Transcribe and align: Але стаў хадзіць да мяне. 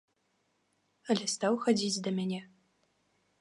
Але 1.15 1.25
стаў 1.35 1.53
хадзіць 1.67 2.03
да 2.09 2.15
мяне. 2.17 2.41